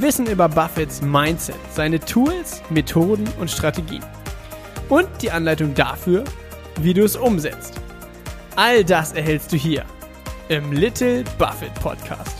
[0.00, 4.04] Wissen über Buffetts Mindset, seine Tools, Methoden und Strategien.
[4.88, 6.22] Und die Anleitung dafür,
[6.80, 7.80] wie du es umsetzt.
[8.54, 9.84] All das erhältst du hier
[10.48, 12.36] im Little Buffett Podcast.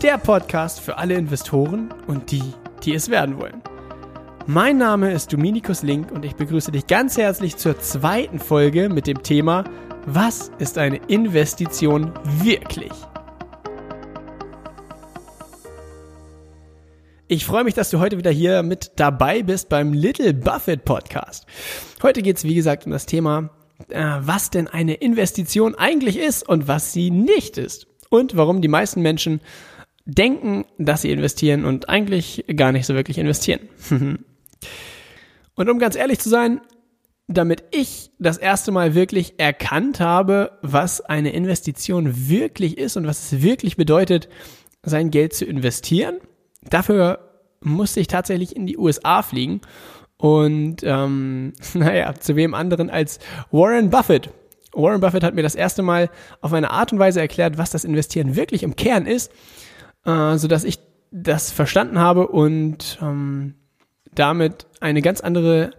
[0.00, 2.54] Der Podcast für alle Investoren und die,
[2.84, 3.60] die es werden wollen.
[4.46, 9.08] Mein Name ist Dominikus Link und ich begrüße dich ganz herzlich zur zweiten Folge mit
[9.08, 9.64] dem Thema
[10.06, 12.12] Was ist eine Investition
[12.44, 12.92] wirklich?
[17.28, 21.44] Ich freue mich, dass du heute wieder hier mit dabei bist beim Little Buffett Podcast.
[22.00, 23.50] Heute geht es, wie gesagt, um das Thema,
[23.88, 27.88] äh, was denn eine Investition eigentlich ist und was sie nicht ist.
[28.10, 29.40] Und warum die meisten Menschen
[30.04, 33.58] denken, dass sie investieren und eigentlich gar nicht so wirklich investieren.
[35.56, 36.60] und um ganz ehrlich zu sein,
[37.26, 43.32] damit ich das erste Mal wirklich erkannt habe, was eine Investition wirklich ist und was
[43.32, 44.28] es wirklich bedeutet,
[44.84, 46.18] sein Geld zu investieren,
[46.70, 47.18] Dafür
[47.60, 49.60] musste ich tatsächlich in die USA fliegen
[50.18, 53.18] und ähm, naja, zu wem anderen als
[53.50, 54.30] Warren Buffett.
[54.72, 57.84] Warren Buffett hat mir das erste Mal auf eine Art und Weise erklärt, was das
[57.84, 59.32] Investieren wirklich im Kern ist,
[60.04, 60.78] äh, so dass ich
[61.10, 63.54] das verstanden habe und ähm,
[64.14, 65.70] damit eine ganz andere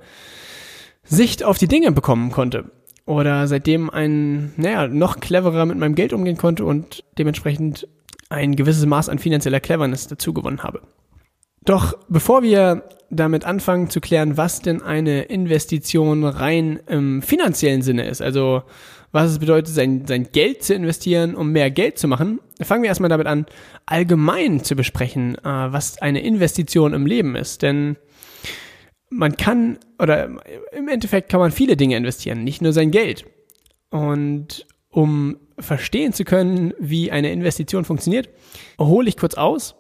[1.04, 2.72] Sicht auf die Dinge bekommen konnte.
[3.06, 7.88] Oder seitdem ein, naja, noch cleverer mit meinem Geld umgehen konnte und dementsprechend
[8.30, 10.82] ein gewisses Maß an finanzieller Cleverness dazu gewonnen habe.
[11.64, 18.08] Doch bevor wir damit anfangen zu klären, was denn eine Investition rein im finanziellen Sinne
[18.08, 18.64] ist, also
[19.12, 22.90] was es bedeutet, sein, sein Geld zu investieren, um mehr Geld zu machen, fangen wir
[22.90, 23.46] erstmal damit an,
[23.86, 27.62] allgemein zu besprechen, äh, was eine Investition im Leben ist.
[27.62, 27.96] Denn
[29.10, 30.26] man kann, oder
[30.74, 33.26] im Endeffekt kann man viele Dinge investieren, nicht nur sein Geld.
[33.90, 38.30] Und um verstehen zu können, wie eine Investition funktioniert,
[38.80, 39.76] hole ich kurz aus,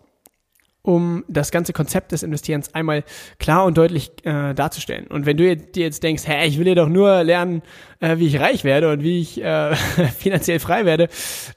[0.87, 3.03] um das ganze Konzept des Investierens einmal
[3.39, 5.07] klar und deutlich äh, darzustellen.
[5.07, 7.61] Und wenn du dir jetzt denkst, hä, ich will ja doch nur lernen,
[7.99, 9.75] äh, wie ich reich werde und wie ich äh,
[10.17, 11.09] finanziell frei werde,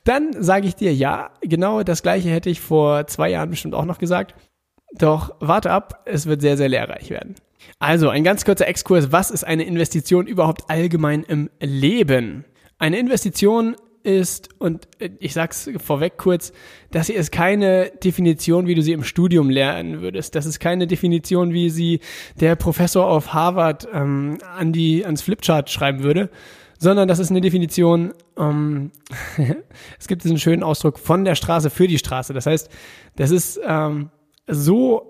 [0.04, 3.84] dann sage ich dir, ja, genau das gleiche hätte ich vor zwei Jahren bestimmt auch
[3.84, 4.34] noch gesagt.
[4.98, 7.36] Doch warte ab, es wird sehr, sehr lehrreich werden.
[7.78, 12.44] Also ein ganz kurzer Exkurs, was ist eine Investition überhaupt allgemein im Leben?
[12.80, 16.52] Eine Investition ist, und ich sag's vorweg kurz,
[16.90, 20.34] das hier ist keine Definition, wie du sie im Studium lernen würdest.
[20.34, 22.00] Das ist keine Definition, wie sie
[22.40, 26.30] der Professor auf Harvard ähm, an die, ans Flipchart schreiben würde,
[26.78, 28.92] sondern das ist eine Definition, ähm,
[29.98, 32.32] es gibt diesen schönen Ausdruck von der Straße für die Straße.
[32.32, 32.70] Das heißt,
[33.16, 34.08] das ist ähm,
[34.46, 35.06] so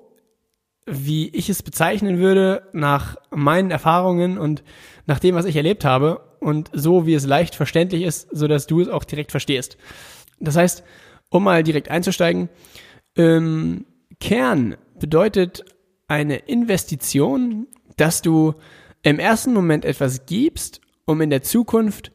[0.87, 4.64] wie ich es bezeichnen würde, nach meinen Erfahrungen und
[5.06, 8.66] nach dem, was ich erlebt habe und so, wie es leicht verständlich ist, so dass
[8.66, 9.76] du es auch direkt verstehst.
[10.40, 10.82] Das heißt,
[11.28, 12.48] um mal direkt einzusteigen,
[13.16, 13.86] ähm,
[14.20, 15.64] Kern bedeutet
[16.08, 18.54] eine Investition, dass du
[19.02, 22.12] im ersten Moment etwas gibst, um in der Zukunft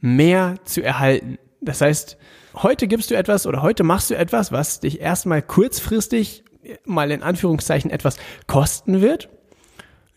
[0.00, 1.38] mehr zu erhalten.
[1.60, 2.16] Das heißt,
[2.54, 6.44] heute gibst du etwas oder heute machst du etwas, was dich erstmal kurzfristig
[6.84, 8.16] mal in Anführungszeichen etwas
[8.46, 9.28] kosten wird,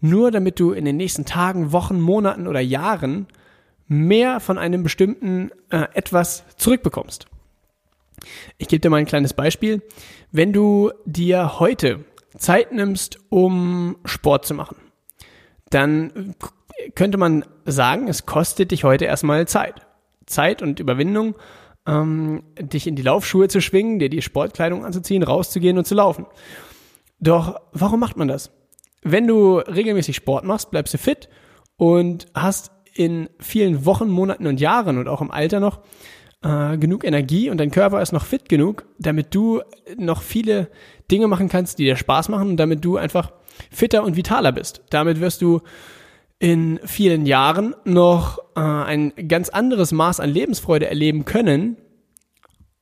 [0.01, 3.27] nur damit du in den nächsten Tagen, Wochen, Monaten oder Jahren
[3.88, 7.27] mehr von einem bestimmten äh, etwas zurückbekommst.
[8.57, 9.81] Ich gebe dir mal ein kleines Beispiel.
[10.31, 12.05] Wenn du dir heute
[12.38, 14.77] Zeit nimmst, um Sport zu machen,
[15.69, 16.35] dann
[16.95, 19.85] könnte man sagen, es kostet dich heute erstmal Zeit.
[20.25, 21.35] Zeit und Überwindung,
[21.85, 26.25] ähm, dich in die Laufschuhe zu schwingen, dir die Sportkleidung anzuziehen, rauszugehen und zu laufen.
[27.19, 28.51] Doch warum macht man das?
[29.01, 31.30] Wenn du regelmäßig Sport machst, bleibst du fit
[31.75, 35.80] und hast in vielen Wochen, Monaten und Jahren und auch im Alter noch
[36.44, 39.62] äh, genug Energie und dein Körper ist noch fit genug, damit du
[39.98, 40.69] noch viele
[41.10, 43.31] Dinge machen kannst, die dir Spaß machen und damit du einfach
[43.72, 44.81] fitter und vitaler bist.
[44.90, 45.62] Damit wirst du
[46.40, 51.78] in vielen Jahren noch äh, ein ganz anderes Maß an Lebensfreude erleben können,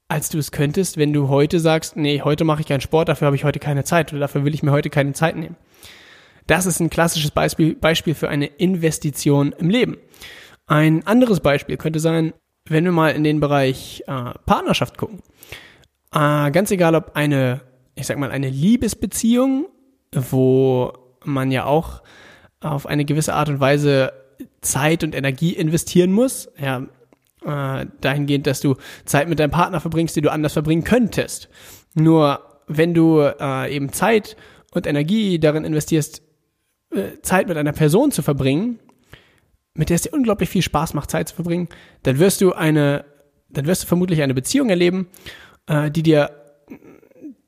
[0.07, 3.27] als du es könntest, wenn du heute sagst, nee, heute mache ich keinen Sport, dafür
[3.27, 5.55] habe ich heute keine Zeit oder dafür will ich mir heute keine Zeit nehmen.
[6.51, 9.95] Das ist ein klassisches Beispiel, Beispiel für eine Investition im Leben.
[10.67, 12.33] Ein anderes Beispiel könnte sein,
[12.67, 15.21] wenn wir mal in den Bereich äh, Partnerschaft gucken.
[16.13, 17.61] Äh, ganz egal, ob eine,
[17.95, 19.69] ich sag mal, eine Liebesbeziehung,
[20.13, 20.91] wo
[21.23, 22.01] man ja auch
[22.59, 24.11] auf eine gewisse Art und Weise
[24.59, 26.49] Zeit und Energie investieren muss.
[26.59, 26.85] Ja,
[27.45, 28.75] äh, dahingehend, dass du
[29.05, 31.47] Zeit mit deinem Partner verbringst, die du anders verbringen könntest.
[31.93, 34.35] Nur wenn du äh, eben Zeit
[34.73, 36.23] und Energie darin investierst,
[37.21, 38.79] Zeit mit einer Person zu verbringen,
[39.73, 41.69] mit der es dir unglaublich viel Spaß macht, Zeit zu verbringen,
[42.03, 43.05] dann wirst du eine,
[43.49, 45.07] dann wirst du vermutlich eine Beziehung erleben,
[45.67, 46.31] äh, die dir,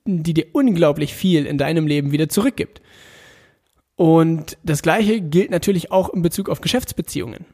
[0.06, 2.82] die dir unglaublich viel in deinem Leben wieder zurückgibt.
[3.96, 7.46] Und das Gleiche gilt natürlich auch in Bezug auf Geschäftsbeziehungen.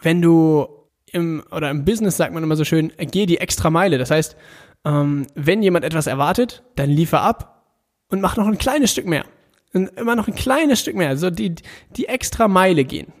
[0.00, 0.68] Wenn du
[1.10, 3.98] im, oder im Business sagt man immer so schön, geh die extra Meile.
[3.98, 4.36] Das heißt,
[4.84, 7.66] ähm, wenn jemand etwas erwartet, dann liefer ab
[8.08, 9.24] und mach noch ein kleines Stück mehr.
[9.74, 11.08] Immer noch ein kleines Stück mehr.
[11.08, 11.54] Also die,
[11.96, 13.12] die extra Meile gehen.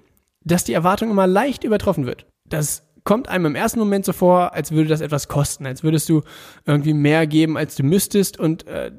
[0.44, 2.26] Dass die Erwartung immer leicht übertroffen wird.
[2.48, 6.08] Das kommt einem im ersten Moment so vor, als würde das etwas kosten, als würdest
[6.08, 6.22] du
[6.64, 8.38] irgendwie mehr geben, als du müsstest.
[8.38, 8.92] Und äh,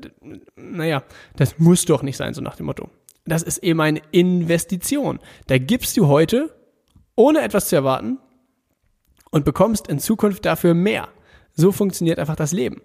[0.55, 1.03] naja,
[1.35, 2.89] das muss doch nicht sein, so nach dem Motto
[3.25, 5.19] das ist eben eine Investition.
[5.47, 6.55] Da gibst du heute,
[7.15, 8.19] ohne etwas zu erwarten,
[9.31, 11.09] und bekommst in Zukunft dafür mehr.
[11.53, 12.81] So funktioniert einfach das Leben.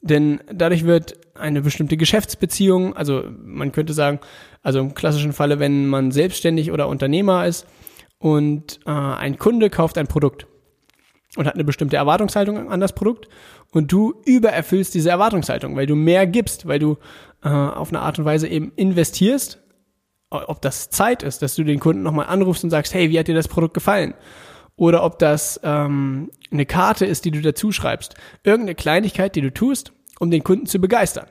[0.00, 4.20] Denn dadurch wird eine bestimmte Geschäftsbeziehung, also man könnte sagen,
[4.62, 7.66] also im klassischen Falle, wenn man selbstständig oder Unternehmer ist
[8.18, 10.46] und äh, ein Kunde kauft ein Produkt
[11.36, 13.28] und hat eine bestimmte Erwartungshaltung an das Produkt
[13.72, 16.96] und du übererfüllst diese Erwartungshaltung, weil du mehr gibst, weil du
[17.42, 19.58] äh, auf eine Art und Weise eben investierst,
[20.30, 23.28] ob das Zeit ist, dass du den Kunden nochmal anrufst und sagst, hey, wie hat
[23.28, 24.14] dir das Produkt gefallen?
[24.76, 28.14] Oder ob das ähm, eine Karte ist, die du dazu schreibst.
[28.44, 31.26] Irgendeine Kleinigkeit, die du tust, um den Kunden zu begeistern,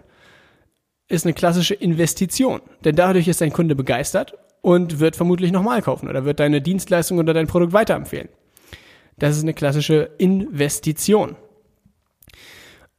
[1.07, 2.61] ist eine klassische Investition.
[2.83, 7.19] Denn dadurch ist dein Kunde begeistert und wird vermutlich nochmal kaufen oder wird deine Dienstleistung
[7.19, 8.29] oder dein Produkt weiterempfehlen.
[9.17, 11.35] Das ist eine klassische Investition.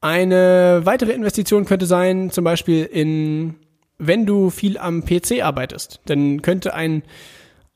[0.00, 3.56] Eine weitere Investition könnte sein, zum Beispiel in,
[3.98, 7.02] wenn du viel am PC arbeitest, dann könnte ein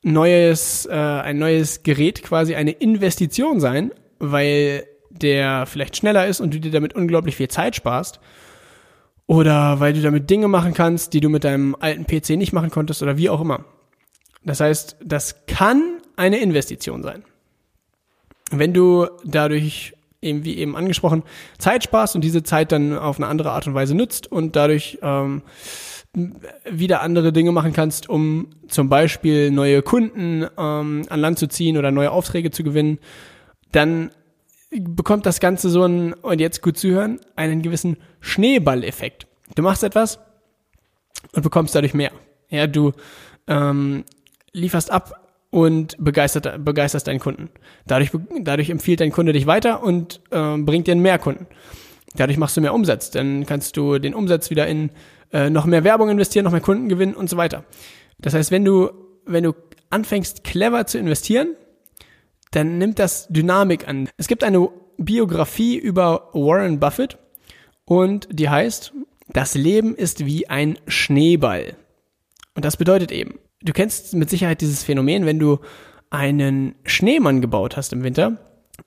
[0.03, 3.91] neues, äh, ein neues Gerät quasi eine Investition sein,
[4.31, 8.19] weil der vielleicht schneller ist und du dir damit unglaublich viel Zeit sparst.
[9.27, 12.71] Oder weil du damit Dinge machen kannst, die du mit deinem alten PC nicht machen
[12.71, 13.65] konntest oder wie auch immer.
[14.43, 15.81] Das heißt, das kann
[16.15, 17.23] eine Investition sein.
[18.51, 21.23] Wenn du dadurch eben wie eben angesprochen,
[21.57, 24.99] Zeit sparst und diese Zeit dann auf eine andere Art und Weise nutzt und dadurch
[25.01, 25.41] ähm,
[26.69, 31.77] wieder andere Dinge machen kannst, um zum Beispiel neue Kunden ähm, an Land zu ziehen
[31.77, 32.99] oder neue Aufträge zu gewinnen,
[33.73, 34.11] dann
[34.71, 39.27] bekommt das Ganze so einen, und jetzt gut zuhören, einen gewissen Schneeballeffekt.
[39.55, 40.19] Du machst etwas
[41.33, 42.11] und bekommst dadurch mehr.
[42.49, 42.93] Ja, du
[43.47, 44.03] ähm,
[44.51, 47.49] lieferst ab und begeistert, begeisterst deinen Kunden.
[47.85, 48.11] Dadurch,
[48.41, 51.45] dadurch empfiehlt dein Kunde dich weiter und äh, bringt dir mehr Kunden.
[52.15, 53.11] Dadurch machst du mehr Umsatz.
[53.11, 54.91] Dann kannst du den Umsatz wieder in
[55.31, 57.63] äh, noch mehr Werbung investieren, noch mehr Kunden gewinnen und so weiter.
[58.19, 58.91] Das heißt, wenn du,
[59.25, 59.53] wenn du
[59.89, 61.55] anfängst, clever zu investieren,
[62.55, 64.09] dann nimmt das Dynamik an.
[64.17, 67.17] Es gibt eine Biografie über Warren Buffett
[67.85, 68.93] und die heißt,
[69.29, 71.75] das Leben ist wie ein Schneeball.
[72.55, 75.59] Und das bedeutet eben, du kennst mit Sicherheit dieses Phänomen, wenn du
[76.09, 78.37] einen Schneemann gebaut hast im Winter,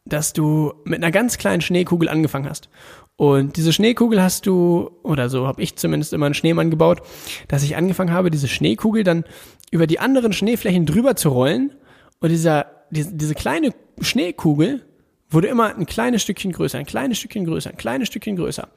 [0.05, 2.69] dass du mit einer ganz kleinen Schneekugel angefangen hast.
[3.17, 7.01] Und diese Schneekugel hast du, oder so habe ich zumindest immer einen Schneemann gebaut,
[7.49, 9.25] dass ich angefangen habe, diese Schneekugel dann
[9.71, 11.73] über die anderen Schneeflächen drüber zu rollen.
[12.21, 14.85] Und dieser, diese, diese kleine Schneekugel
[15.29, 18.69] wurde immer ein kleines Stückchen größer, ein kleines Stückchen größer, ein kleines Stückchen größer.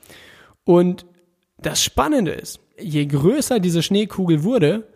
[0.63, 1.05] Und
[1.57, 4.87] das Spannende ist, je größer diese Schneekugel wurde,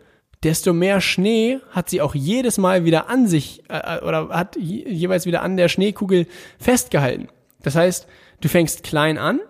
[0.42, 5.26] desto mehr Schnee hat sie auch jedes Mal wieder an sich äh, oder hat jeweils
[5.26, 6.26] wieder an der Schneekugel
[6.58, 7.28] festgehalten.
[7.62, 8.06] Das heißt,
[8.40, 9.40] du fängst klein an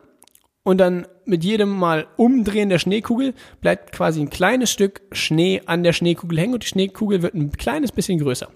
[0.63, 5.83] und dann mit jedem Mal Umdrehen der Schneekugel bleibt quasi ein kleines Stück Schnee an
[5.83, 8.49] der Schneekugel hängen und die Schneekugel wird ein kleines bisschen größer.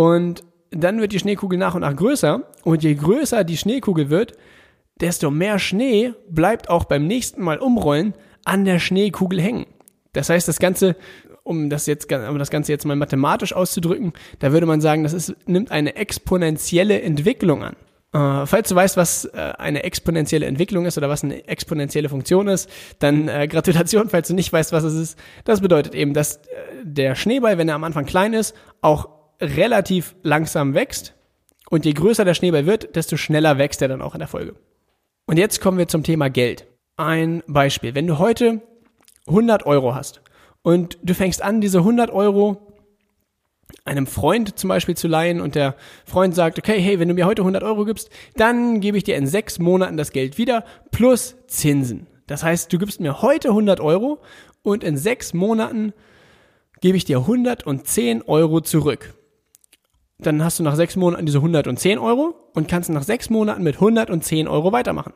[0.00, 4.32] Und dann wird die Schneekugel nach und nach größer und je größer die Schneekugel wird,
[4.98, 8.14] desto mehr Schnee bleibt auch beim nächsten Mal umrollen
[8.46, 9.66] an der Schneekugel hängen.
[10.14, 10.96] Das heißt, das Ganze
[11.42, 15.12] um das jetzt, um das Ganze jetzt mal mathematisch auszudrücken, da würde man sagen, das
[15.12, 17.76] ist, nimmt eine exponentielle Entwicklung an.
[18.14, 22.48] Äh, falls du weißt, was äh, eine exponentielle Entwicklung ist oder was eine exponentielle Funktion
[22.48, 25.18] ist, dann äh, Gratulation, falls du nicht weißt, was es ist.
[25.44, 26.40] Das bedeutet eben, dass äh,
[26.84, 31.14] der Schneeball, wenn er am Anfang klein ist, auch relativ langsam wächst.
[31.70, 34.56] Und je größer der Schneeball wird, desto schneller wächst er dann auch in der Folge.
[35.26, 36.66] Und jetzt kommen wir zum Thema Geld.
[36.96, 37.94] Ein Beispiel.
[37.94, 38.60] Wenn du heute
[39.28, 40.22] 100 Euro hast
[40.62, 42.70] und du fängst an, diese 100 Euro
[43.84, 47.26] einem Freund zum Beispiel zu leihen und der Freund sagt, okay, hey, wenn du mir
[47.26, 51.36] heute 100 Euro gibst, dann gebe ich dir in sechs Monaten das Geld wieder plus
[51.46, 52.08] Zinsen.
[52.26, 54.20] Das heißt, du gibst mir heute 100 Euro
[54.62, 55.92] und in sechs Monaten
[56.80, 59.14] gebe ich dir 110 Euro zurück.
[60.22, 63.76] Dann hast du nach sechs Monaten diese 110 Euro und kannst nach sechs Monaten mit
[63.76, 65.12] 110 Euro weitermachen.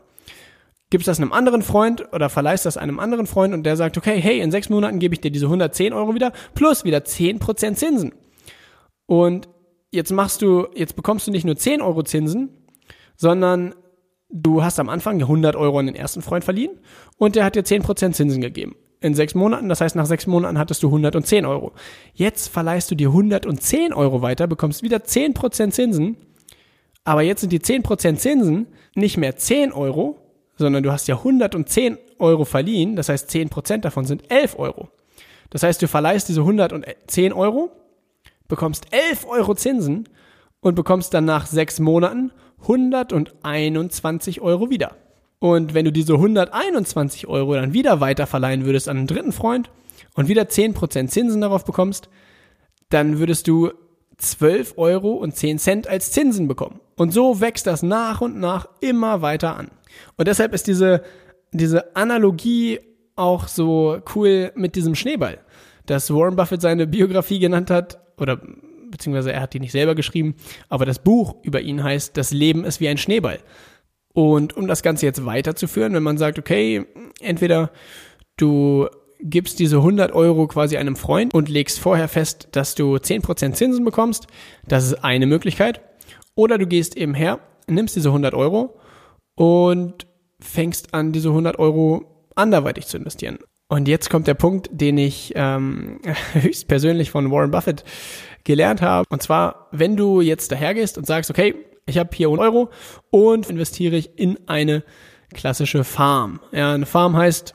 [0.91, 4.21] Gibst das einem anderen Freund oder verleihst das einem anderen Freund und der sagt, okay,
[4.21, 8.15] hey, in sechs Monaten gebe ich dir diese 110 Euro wieder plus wieder 10% Zinsen.
[9.07, 9.49] Und
[9.91, 12.51] jetzt machst du, jetzt bekommst du nicht nur 10 Euro Zinsen,
[13.17, 13.75] sondern
[14.31, 16.79] du hast am Anfang 100 Euro an den ersten Freund verliehen
[17.19, 18.77] und der hat dir 10% Zinsen gegeben.
[19.05, 21.73] In sechs Monaten, das heißt nach sechs Monaten hattest du 110 Euro.
[22.15, 26.17] Jetzt verleihst du dir 110 Euro weiter, bekommst wieder 10% Zinsen,
[27.05, 30.17] aber jetzt sind die 10% Zinsen nicht mehr 10 Euro,
[30.57, 34.89] sondern du hast ja 110 Euro verliehen, das heißt 10% davon sind 11 Euro.
[35.51, 37.73] Das heißt, du verleihst diese 110 Euro,
[38.49, 40.09] bekommst 11 Euro Zinsen
[40.61, 42.33] und bekommst dann nach sechs Monaten
[42.63, 44.97] 121 Euro wieder.
[45.39, 49.71] Und wenn du diese 121 Euro dann wieder weiterverleihen würdest an einen dritten Freund
[50.15, 52.09] und wieder 10% Zinsen darauf bekommst,
[52.89, 53.73] dann würdest du
[54.19, 56.81] 12 Euro und 10 Cent als Zinsen bekommen.
[56.97, 59.71] Und so wächst das nach und nach immer weiter an.
[60.17, 61.03] Und deshalb ist diese,
[61.53, 62.81] diese Analogie
[63.17, 65.39] auch so cool mit diesem Schneeball,
[65.87, 68.41] dass Warren Buffett seine Biografie genannt hat, oder
[68.91, 70.37] beziehungsweise er hat die nicht selber geschrieben,
[70.69, 73.41] aber das Buch über ihn heißt Das Leben ist wie ein Schneeball.
[74.15, 76.87] Und um das Ganze jetzt weiterzuführen, wenn man sagt, okay,
[77.21, 77.71] entweder
[78.37, 78.89] du
[79.21, 83.85] gibst diese 100 Euro quasi einem Freund und legst vorher fest, dass du 10% Zinsen
[83.85, 84.29] bekommst,
[84.67, 85.81] das ist eine Möglichkeit.
[86.37, 88.79] Oder du gehst eben her, nimmst diese 100 Euro
[89.35, 90.07] und
[90.41, 93.39] fängst an, diese 100 Euro anderweitig zu investieren.
[93.69, 96.01] Und jetzt kommt der Punkt, den ich ähm,
[96.35, 97.83] höchstpersönlich von Warren Buffett
[98.45, 99.07] gelernt habe.
[99.09, 101.55] Und zwar, wenn du jetzt dahergehst und sagst, okay,
[101.87, 102.71] ich habe hier 100 Euro
[103.11, 104.83] und investiere ich in eine
[105.33, 106.41] klassische Farm.
[106.53, 107.55] Ja, eine Farm heißt,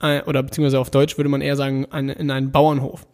[0.00, 3.06] äh, oder beziehungsweise auf Deutsch würde man eher sagen, in einen Bauernhof.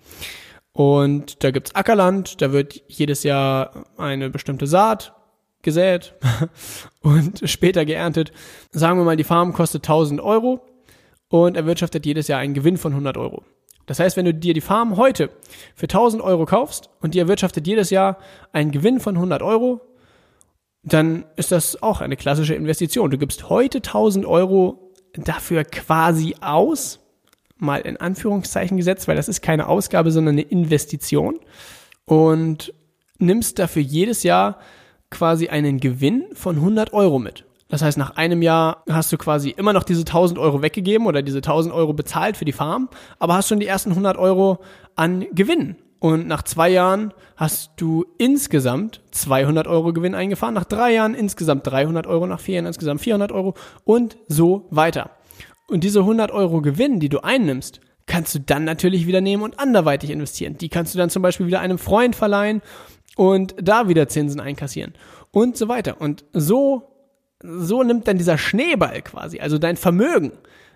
[0.73, 5.15] Und da gibt's Ackerland, da wird jedes Jahr eine bestimmte Saat
[5.63, 6.15] gesät
[7.01, 8.33] und später geerntet.
[8.73, 10.61] Sagen wir mal, die Farm kostet 1000 Euro
[11.29, 13.43] und erwirtschaftet jedes Jahr einen Gewinn von 100 Euro.
[13.87, 15.31] Das heißt, wenn du dir die Farm heute
[15.75, 18.19] für 1000 Euro kaufst und die erwirtschaftet jedes Jahr
[18.53, 19.81] einen Gewinn von 100 Euro,
[20.87, 23.11] dann ist das auch eine klassische Investition.
[23.11, 27.01] Du gibst heute 1000 Euro dafür quasi aus,
[27.59, 31.41] mal in Anführungszeichen gesetzt, weil das ist keine Ausgabe, sondern eine Investition
[32.05, 32.73] und
[33.19, 34.61] nimmst dafür jedes Jahr
[35.11, 37.45] quasi einen Gewinn von 100 Euro mit.
[37.69, 41.23] Das heißt, nach einem Jahr hast du quasi immer noch diese 1000 Euro weggegeben oder
[41.23, 42.89] diese 1000 Euro bezahlt für die Farm,
[43.19, 44.61] aber hast schon die ersten 100 Euro
[44.95, 45.75] an Gewinn
[46.07, 51.67] und nach zwei Jahren hast du insgesamt 200 Euro Gewinn eingefahren, nach drei Jahren insgesamt
[51.67, 55.11] 300 Euro, nach vier Jahren insgesamt 400 Euro und so weiter.
[55.67, 59.59] Und diese 100 Euro Gewinn, die du einnimmst, kannst du dann natürlich wieder nehmen und
[59.59, 60.57] anderweitig investieren.
[60.57, 62.63] Die kannst du dann zum Beispiel wieder einem Freund verleihen
[63.17, 64.95] und da wieder Zinsen einkassieren
[65.33, 66.01] und so weiter.
[66.01, 66.85] Und so,
[67.43, 70.31] so nimmt dann dieser Schneeball quasi, also dein Vermögen,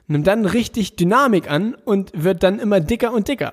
[0.09, 3.53] nimmt dann richtig Dynamik an und wird dann immer dicker und dicker.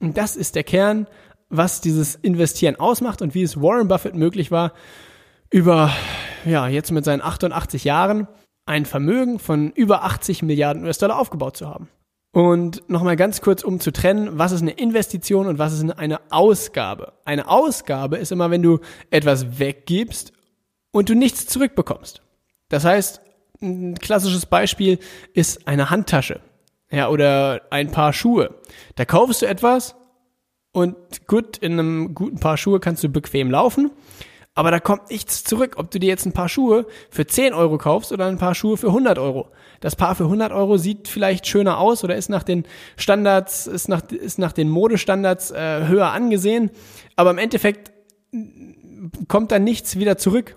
[0.00, 1.06] Und das ist der Kern,
[1.48, 4.72] was dieses Investieren ausmacht und wie es Warren Buffett möglich war,
[5.50, 5.92] über,
[6.44, 8.26] ja, jetzt mit seinen 88 Jahren
[8.66, 11.88] ein Vermögen von über 80 Milliarden US-Dollar aufgebaut zu haben.
[12.32, 16.20] Und nochmal ganz kurz, um zu trennen, was ist eine Investition und was ist eine
[16.30, 17.14] Ausgabe.
[17.24, 20.32] Eine Ausgabe ist immer, wenn du etwas weggibst
[20.90, 22.20] und du nichts zurückbekommst.
[22.68, 23.22] Das heißt,
[23.62, 24.98] ein klassisches Beispiel
[25.32, 26.40] ist eine Handtasche
[26.90, 28.54] ja, oder ein paar Schuhe.
[28.94, 29.96] Da kaufst du etwas
[30.72, 33.90] und gut, in einem guten Paar Schuhe kannst du bequem laufen,
[34.54, 37.76] aber da kommt nichts zurück, ob du dir jetzt ein paar Schuhe für 10 Euro
[37.76, 39.48] kaufst oder ein paar Schuhe für 100 Euro.
[39.80, 42.64] Das Paar für 100 Euro sieht vielleicht schöner aus oder ist nach den
[42.96, 46.70] Standards, ist nach, ist nach den Modestandards äh, höher angesehen,
[47.16, 47.92] aber im Endeffekt
[49.28, 50.56] kommt da nichts wieder zurück.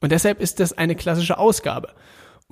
[0.00, 1.90] Und deshalb ist das eine klassische Ausgabe.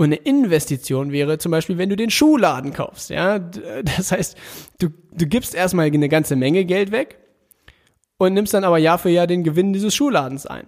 [0.01, 3.11] Und eine Investition wäre zum Beispiel, wenn du den Schuhladen kaufst.
[3.11, 4.35] Ja, das heißt,
[4.79, 7.19] du, du gibst erstmal eine ganze Menge Geld weg
[8.17, 10.67] und nimmst dann aber Jahr für Jahr den Gewinn dieses Schuhladens ein.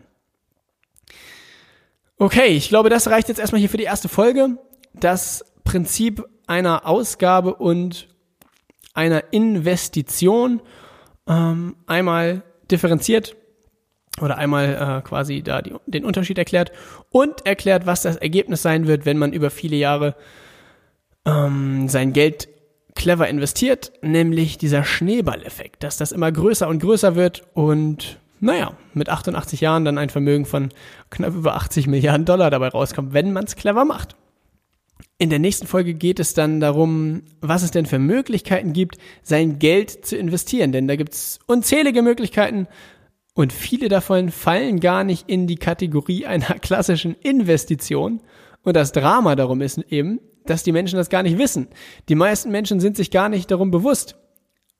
[2.18, 4.58] Okay, ich glaube, das reicht jetzt erstmal hier für die erste Folge.
[4.92, 8.08] Das Prinzip einer Ausgabe und
[8.92, 10.60] einer Investition
[11.26, 13.34] ähm, einmal differenziert
[14.20, 16.72] oder einmal äh, quasi da die, den Unterschied erklärt
[17.10, 20.14] und erklärt, was das Ergebnis sein wird, wenn man über viele Jahre
[21.24, 22.48] ähm, sein Geld
[22.94, 29.08] clever investiert, nämlich dieser Schneeballeffekt, dass das immer größer und größer wird und naja, mit
[29.08, 30.70] 88 Jahren dann ein Vermögen von
[31.10, 34.16] knapp über 80 Milliarden Dollar dabei rauskommt, wenn man es clever macht.
[35.16, 39.60] In der nächsten Folge geht es dann darum, was es denn für Möglichkeiten gibt, sein
[39.60, 40.72] Geld zu investieren.
[40.72, 42.66] Denn da gibt es unzählige Möglichkeiten
[43.34, 48.20] und viele davon fallen gar nicht in die Kategorie einer klassischen Investition.
[48.62, 51.68] Und das Drama darum ist eben, dass die Menschen das gar nicht wissen.
[52.08, 54.16] Die meisten Menschen sind sich gar nicht darum bewusst,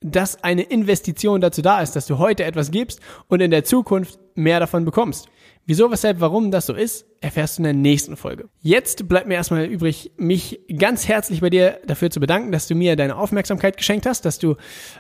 [0.01, 4.19] dass eine Investition dazu da ist, dass du heute etwas gibst und in der Zukunft
[4.35, 5.29] mehr davon bekommst.
[5.65, 8.49] Wieso, weshalb, warum das so ist, erfährst du in der nächsten Folge.
[8.63, 12.75] Jetzt bleibt mir erstmal übrig, mich ganz herzlich bei dir dafür zu bedanken, dass du
[12.75, 14.57] mir deine Aufmerksamkeit geschenkt hast, dass du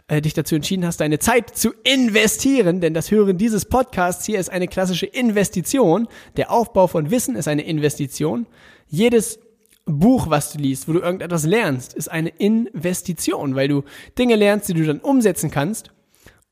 [0.06, 4.38] äh, dich dazu entschieden hast, deine Zeit zu investieren, denn das Hören dieses Podcasts hier
[4.38, 6.06] ist eine klassische Investition.
[6.36, 8.46] Der Aufbau von Wissen ist eine Investition.
[8.86, 9.40] Jedes
[9.84, 13.82] Buch, was du liest, wo du irgendetwas lernst, ist eine Investition, weil du
[14.16, 15.90] Dinge lernst, die du dann umsetzen kannst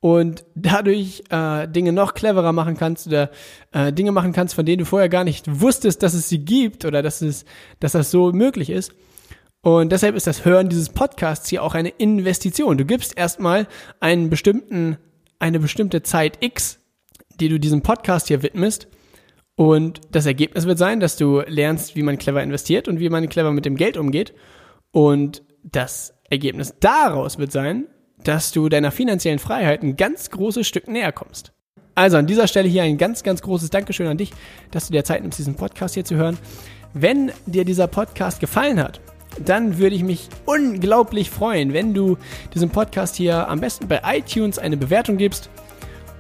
[0.01, 3.31] und dadurch äh, Dinge noch cleverer machen kannst oder
[3.73, 6.85] äh, Dinge machen kannst, von denen du vorher gar nicht wusstest, dass es sie gibt
[6.85, 7.45] oder dass es,
[7.81, 8.93] dass das so möglich ist.
[9.63, 12.79] Und deshalb ist das Hören dieses Podcasts hier auch eine Investition.
[12.79, 13.69] Du gibst erstmal
[14.01, 14.97] einen bestimmten,
[15.39, 16.79] eine bestimmte Zeit X,
[17.39, 18.89] die du diesem Podcast hier widmest.
[19.55, 23.29] Und das Ergebnis wird sein, dass du lernst, wie man clever investiert und wie man
[23.29, 24.33] clever mit dem Geld umgeht.
[24.93, 27.87] Und das Ergebnis daraus wird sein,
[28.25, 31.53] dass du deiner finanziellen Freiheit ein ganz großes Stück näher kommst.
[31.95, 34.33] Also an dieser Stelle hier ein ganz, ganz großes Dankeschön an dich,
[34.71, 36.39] dass du dir Zeit nimmst, diesen Podcast hier zu hören.
[36.95, 39.01] Wenn dir dieser Podcast gefallen hat,
[39.39, 42.17] dann würde ich mich unglaublich freuen, wenn du
[42.55, 45.51] diesem Podcast hier am besten bei iTunes eine Bewertung gibst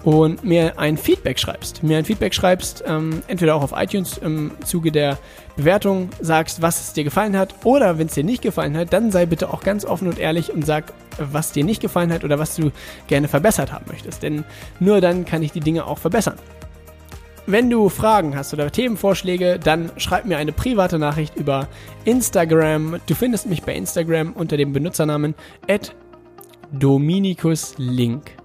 [0.04, 1.82] und mir ein Feedback schreibst.
[1.82, 5.18] Mir ein Feedback schreibst, ähm, entweder auch auf iTunes im Zuge der
[5.56, 9.10] Bewertung, sagst, was es dir gefallen hat oder wenn es dir nicht gefallen hat, dann
[9.10, 12.38] sei bitte auch ganz offen und ehrlich und sag, was dir nicht gefallen hat oder
[12.38, 12.70] was du
[13.08, 14.22] gerne verbessert haben möchtest.
[14.22, 14.44] Denn
[14.78, 16.36] nur dann kann ich die Dinge auch verbessern.
[17.46, 21.68] Wenn du Fragen hast oder Themenvorschläge, dann schreib mir eine private Nachricht über
[22.04, 23.00] Instagram.
[23.06, 25.34] Du findest mich bei Instagram unter dem Benutzernamen
[26.72, 28.39] @dominicuslink.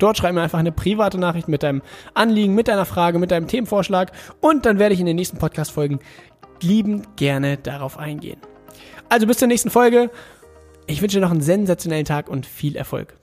[0.00, 1.82] Dort schreib mir einfach eine private Nachricht mit deinem
[2.14, 4.10] Anliegen, mit deiner Frage, mit deinem Themenvorschlag
[4.40, 6.00] und dann werde ich in den nächsten Podcast-Folgen
[6.62, 8.40] liebend gerne darauf eingehen.
[9.08, 10.10] Also bis zur nächsten Folge.
[10.86, 13.19] Ich wünsche dir noch einen sensationellen Tag und viel Erfolg.